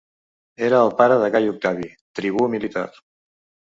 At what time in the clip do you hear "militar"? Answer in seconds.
2.59-2.91